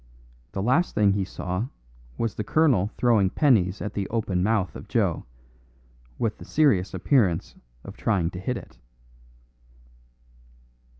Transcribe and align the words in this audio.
The 0.53 0.63
last 0.63 0.95
thing 0.95 1.13
he 1.13 1.23
saw 1.23 1.67
was 2.17 2.33
the 2.33 2.43
colonel 2.43 2.89
throwing 2.97 3.29
pennies 3.29 3.83
at 3.83 3.93
the 3.93 4.07
open 4.09 4.41
mouth 4.41 4.75
of 4.75 4.87
Joe, 4.87 5.25
with 6.17 6.39
the 6.39 6.43
serious 6.43 6.95
appearance 6.95 7.53
of 7.83 7.95
trying 7.97 8.31
to 8.31 8.39
hit 8.39 8.57
it. 8.57 8.79